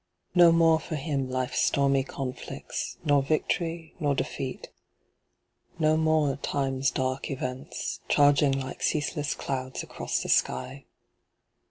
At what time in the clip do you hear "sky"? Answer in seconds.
10.29-10.85